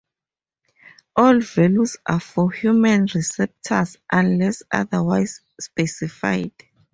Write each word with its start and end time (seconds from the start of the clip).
All 1.15 1.39
values 1.41 1.97
are 2.07 2.19
for 2.19 2.49
human 2.51 3.05
receptors 3.13 3.97
unless 4.11 4.63
otherwise 4.71 5.41
specified. 5.59 6.53